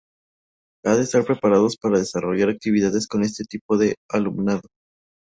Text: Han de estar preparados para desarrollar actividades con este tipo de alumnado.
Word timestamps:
Han 0.83 0.95
de 0.97 1.03
estar 1.03 1.23
preparados 1.25 1.77
para 1.77 1.99
desarrollar 1.99 2.49
actividades 2.49 3.05
con 3.07 3.21
este 3.21 3.43
tipo 3.43 3.77
de 3.77 3.97
alumnado. 4.09 4.61